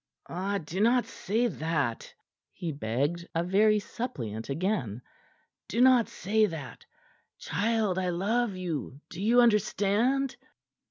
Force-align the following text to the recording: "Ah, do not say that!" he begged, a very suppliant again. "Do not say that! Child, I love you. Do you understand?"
"Ah, 0.27 0.57
do 0.57 0.79
not 0.79 1.05
say 1.05 1.45
that!" 1.45 2.11
he 2.53 2.71
begged, 2.71 3.27
a 3.35 3.43
very 3.43 3.77
suppliant 3.77 4.49
again. 4.49 5.03
"Do 5.67 5.79
not 5.79 6.07
say 6.09 6.47
that! 6.47 6.87
Child, 7.37 7.99
I 7.99 8.09
love 8.09 8.55
you. 8.55 8.99
Do 9.11 9.21
you 9.21 9.41
understand?" 9.41 10.37